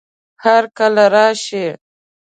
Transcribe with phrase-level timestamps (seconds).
[0.43, 1.65] هرکله راشئ!